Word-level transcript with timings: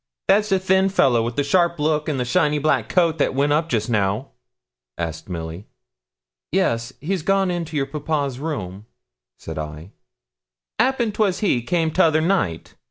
'That's 0.27 0.49
the 0.49 0.57
thin 0.57 0.89
fellow, 0.89 1.21
wi' 1.21 1.29
the 1.29 1.43
sharp 1.43 1.77
look, 1.79 2.09
and 2.09 2.19
the 2.19 2.25
shiny 2.25 2.57
black 2.57 2.89
coat, 2.89 3.19
that 3.19 3.35
went 3.35 3.53
up 3.53 3.69
just 3.69 3.87
now?' 3.87 4.31
asked 4.97 5.29
Milly. 5.29 5.67
'Yes, 6.51 6.91
he's 7.01 7.21
gone 7.21 7.51
into 7.51 7.77
your 7.77 7.85
papa's 7.85 8.39
room,' 8.39 8.87
said 9.37 9.59
I. 9.59 9.91
''Appen 10.79 11.13
'twas 11.13 11.41
he 11.41 11.61
come 11.61 11.91
'tother 11.91 12.19
night. 12.19 12.73